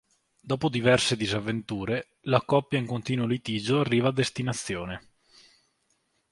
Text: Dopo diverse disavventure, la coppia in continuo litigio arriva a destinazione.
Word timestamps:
Dopo 0.39 0.67
diverse 0.69 1.15
disavventure, 1.15 2.15
la 2.21 2.41
coppia 2.41 2.79
in 2.79 2.87
continuo 2.87 3.27
litigio 3.27 3.81
arriva 3.81 4.07
a 4.07 4.11
destinazione. 4.11 5.09